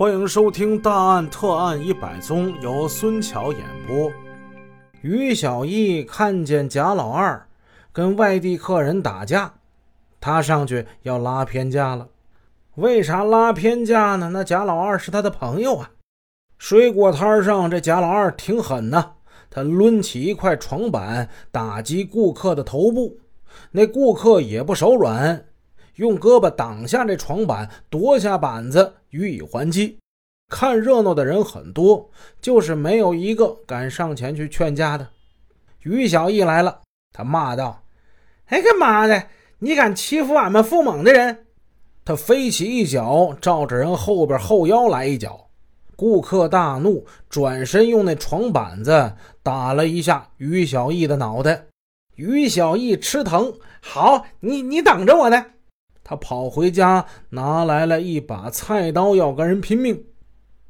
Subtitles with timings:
[0.00, 4.10] 欢迎收听《大案特案一百宗》，由孙桥演播。
[5.02, 7.46] 于小艺看见贾老二
[7.92, 9.52] 跟外地客人打架，
[10.18, 12.08] 他上去要拉偏架了。
[12.76, 14.30] 为啥拉偏架呢？
[14.32, 15.90] 那贾老二是他的朋友啊。
[16.56, 19.12] 水果摊上，这贾老二挺狠呐，
[19.50, 23.18] 他抡起一块床板打击顾客的头部，
[23.72, 25.44] 那顾客也不手软。
[25.96, 29.98] 用胳膊挡下这床板，夺下板子予以还击。
[30.48, 35.08] 看热闹的人很多，就是没有一个敢上前去劝架的。
[35.82, 36.80] 于小艺来了，
[37.12, 37.84] 他骂道
[38.46, 39.28] ：“哎，干嘛的？
[39.60, 41.46] 你敢欺负俺们富猛的人？”
[42.04, 45.50] 他飞起一脚，照着人后边后腰来一脚。
[45.94, 51.66] 顾客大怒，转身用那床板子打了一下于小艺的脑袋。
[52.16, 55.44] 于小艺吃疼，好，你你等着我呢。
[56.10, 60.06] 他跑回家，拿来了一把菜刀，要跟人拼命。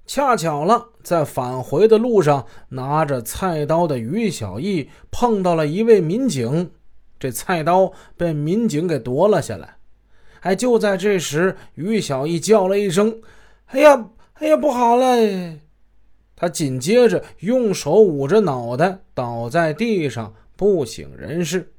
[0.05, 6.73] 恰巧了，在返回的路上，拿着菜刀的于小艺碰到了一位民警，
[7.19, 9.77] 这菜刀被民警给夺了下来。
[10.41, 13.23] 哎，就在这时，于小艺叫了一声
[13.73, 15.07] ：“哎呀，哎呀，不好了！”
[16.37, 21.73] 他紧接着用手捂着脑袋，倒在地上，不省人事。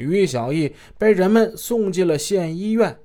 [0.00, 2.98] 于小艺被人们送进了县医院，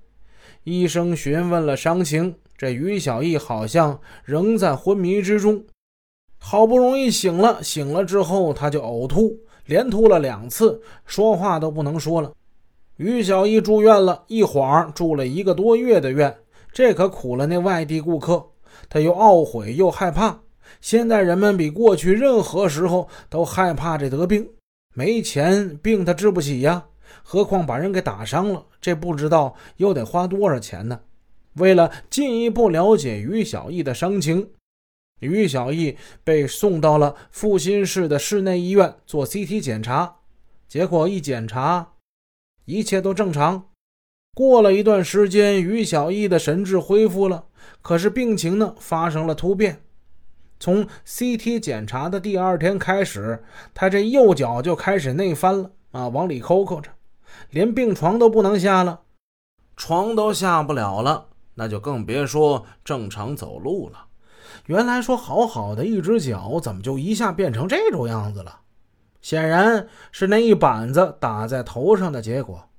[0.63, 5.63] 医生询问了伤情，这于小艺好像仍在昏迷之中，
[6.39, 12.31] 好不容易醒了，醒了之后他就呕吐，连吐了两次，说话都不能说了。
[12.97, 16.33] 于小艺住院了一晃住了一个多月的院，
[16.71, 18.51] 这可苦了那外地顾客，
[18.87, 20.39] 他又懊悔又害怕。
[20.81, 24.47] 现在人们比过去任何时候都害怕这得病。
[24.95, 26.85] 没钱，病他治不起呀，
[27.21, 31.01] 何况把人给打伤了，这不知道又得花多少钱呢？
[31.55, 34.51] 为了进一步了解于小艺的伤情，
[35.19, 40.15] 于小艺被送到了阜新市的市内医院做 CT 检查，
[40.67, 41.93] 结果一检查，
[42.63, 43.69] 一切都正常。
[44.33, 47.45] 过了一段时间，于小艺的神志恢复了，
[47.81, 49.84] 可是病情呢发生了突变。
[50.59, 53.43] 从 CT 检查的第二天开始，
[53.73, 56.89] 他这右脚就开始内翻了啊，往里抠抠着，
[57.49, 59.01] 连病床都不能下了，
[59.75, 64.05] 床都下不了了，那就更别说正常走路了。
[64.67, 68.59] 原来说好好的一只脚，怎么就一下变成这种样子了？
[69.21, 72.69] 显然是那一板子打在头上的结果。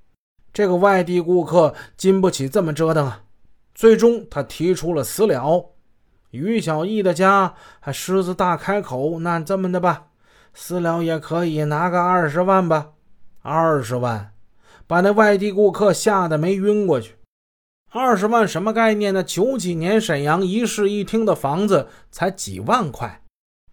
[0.52, 3.24] 这个外地顾客经不起这么折腾啊，
[3.74, 5.72] 最终他提出了私了。
[6.30, 10.06] 于小艺的家还狮子大开口，那这么的吧，
[10.52, 12.90] 私了也可以拿个二十万吧，
[13.42, 14.32] 二十万，
[14.86, 17.16] 把那外地顾客吓得没晕过去。
[17.92, 19.22] 二十万什么概念呢？
[19.22, 23.22] 九几年沈阳一室一厅的房子才几万块，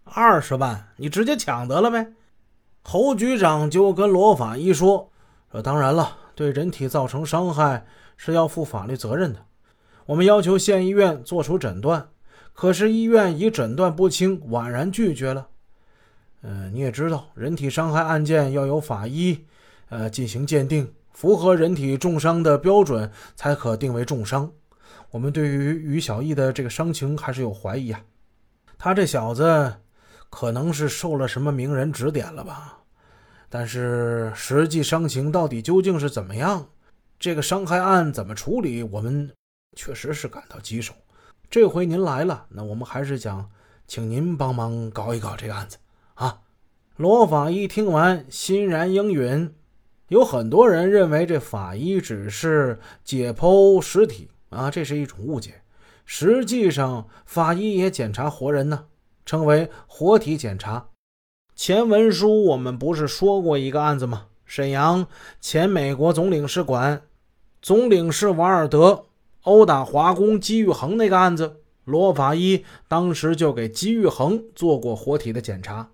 [0.04, 2.12] 二十万你直接抢得了呗。
[2.82, 5.10] 侯局长就跟罗法医说
[5.50, 7.84] ：“说当然了，对人体造成伤害
[8.16, 9.40] 是要负法律责任的，
[10.06, 12.08] 我们要求县医院做出诊断。”
[12.54, 15.48] 可是医院以诊断不清婉然拒绝了。
[16.42, 19.44] 嗯，你也知道，人体伤害案件要由法医，
[19.88, 24.50] 呃，进行鉴定，符合人体重伤的标准才可定为重伤。
[25.10, 28.02] 我们对于于小艺的这个伤情还是有怀疑啊。
[28.78, 29.74] 他这小子
[30.30, 32.78] 可能是受了什么名人指点了吧？
[33.48, 36.66] 但是实际伤情到底究竟是怎么样？
[37.18, 38.82] 这个伤害案怎么处理？
[38.82, 39.30] 我们
[39.76, 40.92] 确实是感到棘手。
[41.54, 43.48] 这回您来了，那我们还是想
[43.86, 45.76] 请您帮忙搞一搞这个案子
[46.14, 46.40] 啊！
[46.96, 49.54] 罗法医听完欣然应允。
[50.08, 55.62] 有很多人认为这法医只是解剖尸体啊，这是一种误解。
[56.04, 58.86] 实际上，法医也检查活人呢，
[59.24, 60.88] 称为活体检查。
[61.54, 64.26] 前文书我们不是说过一个案子吗？
[64.44, 65.06] 沈阳
[65.40, 67.02] 前美国总领事馆
[67.62, 69.04] 总领事瓦尔德。
[69.44, 75.90] 殴打华工姬玉恒那个案子，罗法医当时就给姬玉恒做过活体的检查。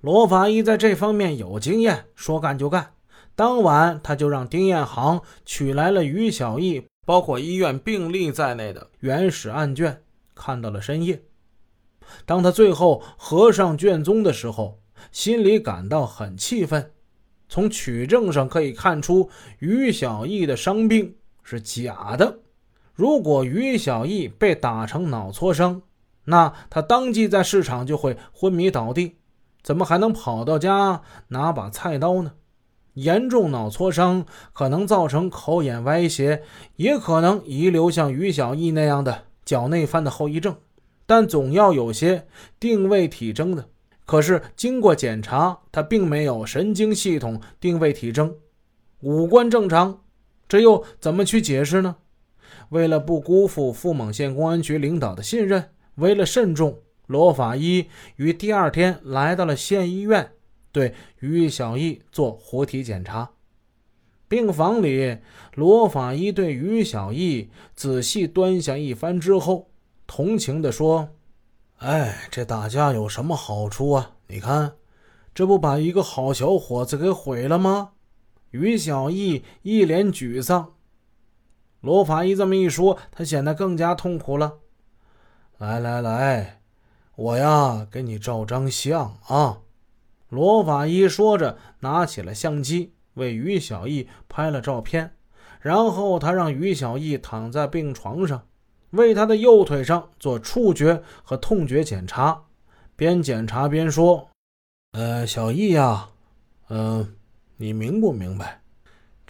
[0.00, 2.94] 罗法医在这方面有经验，说干就干。
[3.34, 10.02] 当晚，他就让丁彦航取来了于小艺，包括医院病历在内的原始案卷，
[10.34, 11.22] 看到了深夜。
[12.24, 14.78] 当他最后合上卷宗的时候，
[15.10, 16.92] 心里感到很气愤。
[17.48, 19.28] 从取证上可以看出，
[19.58, 22.38] 于小艺的伤病是假的。
[23.00, 25.80] 如果于小艺被打成脑挫伤，
[26.26, 29.16] 那他当即在市场就会昏迷倒地，
[29.62, 32.32] 怎么还能跑到家拿把菜刀呢？
[32.92, 36.42] 严重脑挫伤可能造成口眼歪斜，
[36.76, 40.54] 也可能遗留像于小艺那样的脚内翻的后遗症，
[41.06, 42.26] 但总要有些
[42.58, 43.64] 定位体征的。
[44.04, 48.34] 可是经过检查，他并没有神经系统定位体征，
[49.00, 50.02] 五官正常，
[50.46, 51.96] 这又怎么去解释呢？
[52.70, 57.86] 为了不辜负富蒙县公安局领导的信任，为了慎重，罗法医
[58.16, 60.32] 于第二天来到了县医院，
[60.72, 63.30] 对于小艺做活体检查。
[64.28, 65.18] 病房里，
[65.54, 69.70] 罗法医对于小艺仔细端详一番之后，
[70.06, 71.10] 同情地说。
[71.78, 74.12] 哎，这打架有什么好处啊？
[74.28, 74.74] 你看，
[75.34, 77.92] 这不把一个好小伙子给毁了吗？
[78.50, 80.74] 于小艺一脸沮丧。
[81.80, 84.58] 罗法医这么一说，他显得更加痛苦了。
[85.58, 86.60] 来来来，
[87.16, 89.58] 我呀，给你照张相啊！
[90.28, 95.14] 罗法医说着，拿起了相机，为于小艺拍了照片。
[95.60, 98.46] 然后他让于小艺躺在病床上。
[98.90, 102.42] 为他的右腿上做触觉和痛觉检查，
[102.96, 104.28] 边检查边说
[104.92, 106.08] ：“呃，小艺呀，
[106.70, 107.14] 嗯，
[107.56, 108.62] 你明不明白，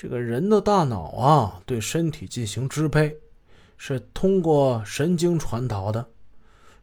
[0.00, 3.18] 这个人的大脑啊，对身体进行支配，
[3.76, 6.08] 是通过神经传导的。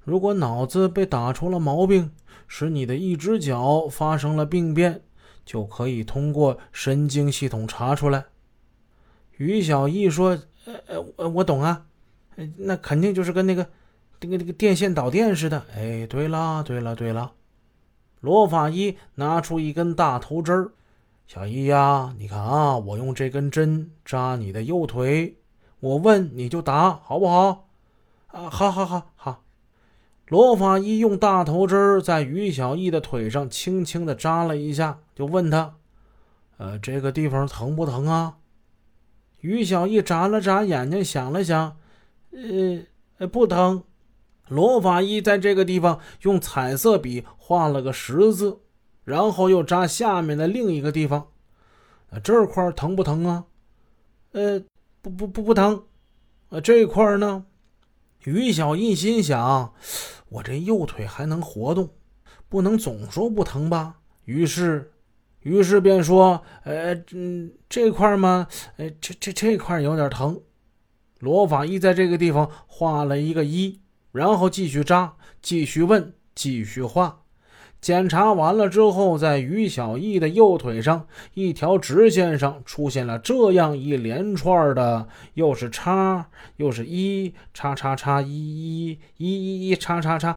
[0.03, 2.11] 如果脑子被打出了毛病，
[2.47, 5.01] 使你的一只脚发生了病变，
[5.43, 8.25] 就可以通过神经系统查出来。”
[9.37, 11.87] 于小艺说：“呃呃，我懂啊。”
[12.57, 13.67] 那肯定就是跟那个、
[14.21, 15.65] 那个、那个电线导电似的。
[15.75, 17.31] 哎，对了，对了，对了，
[18.19, 20.71] 罗法医拿出一根大头针儿，
[21.27, 25.38] 小易呀，你看啊，我用这根针扎你的右腿，
[25.81, 27.68] 我问你就答，好不好？
[28.27, 29.44] 啊，好好好好。
[30.27, 35.75] 罗法医用大头针在于小易的腿上轻轻的扎了一下，就问他
[36.56, 38.38] ：“呃，这个地方疼不疼啊？”
[39.41, 41.75] 于小易眨了眨眼睛，想了想。
[43.18, 43.83] 呃，不疼。
[44.47, 48.62] 罗法医在这个地方用彩色笔画了个十字，
[49.07, 51.30] 然后又扎下面的另一个地方。
[52.21, 53.45] 这块疼不疼啊？
[54.33, 54.62] 呃，
[55.01, 55.81] 不不不不疼。
[56.50, 57.45] 呃，这块呢？
[58.25, 59.74] 于小艺心想：
[60.27, 61.89] 我这右腿还能活动，
[62.50, 64.00] 不能总说不疼吧？
[64.25, 64.92] 于是，
[65.39, 68.50] 于是便说：呃，嗯，这块吗？
[68.75, 70.42] 呃，这这这块有点疼。
[71.19, 73.80] 罗法医在这个地方画了一个一，
[74.12, 77.24] 然后继续扎，继续问，继续画。
[77.79, 86.27] 检查完了之后，在于小艺的右腿上一条直线上出现了这样一连串的，又是叉，
[86.57, 90.35] 又是一叉叉叉一一一一一叉叉叉。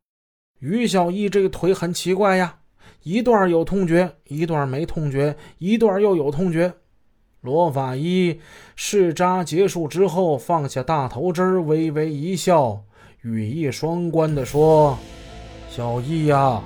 [0.60, 2.58] 于小艺这个腿很奇怪呀，
[3.02, 6.74] 一段有痛觉，一段没痛觉，一段又有痛觉。
[7.40, 8.38] 罗法医
[8.76, 12.82] 试扎结束之后，放下大头针，微微一笑，
[13.22, 14.98] 语意双关地说
[15.70, 16.62] ：“小易呀，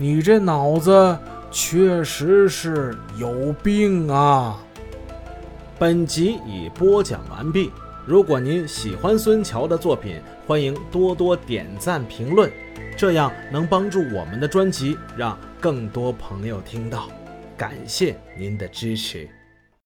[0.00, 1.18] 你这脑子
[1.50, 4.56] 确实是有病啊！”
[5.78, 7.70] 本集已播讲完毕。
[8.06, 12.50] 如果您喜欢孙桥的作品，欢迎多多点赞评论，
[12.96, 17.08] 这样能帮助我们的专辑让更多朋友听到。
[17.56, 19.28] 感谢您的支持。